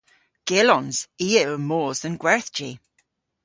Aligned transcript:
Gyllons. 0.47 0.97
I 1.25 1.27
a 1.39 1.41
yll 1.45 1.57
mos 1.69 1.97
dhe'n 2.01 2.19
gwerthji. 2.21 2.71